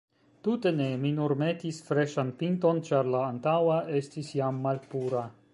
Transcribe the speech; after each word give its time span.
Tute 0.45 0.69
ne, 0.77 0.87
mi 1.03 1.11
nur 1.17 1.33
metis 1.41 1.83
freŝan 1.91 2.33
pinton, 2.41 2.81
ĉar 2.89 3.13
la 3.17 3.21
antaŭa 3.29 3.79
estis 4.03 4.37
jam 4.41 4.63
malpura. 4.69 5.27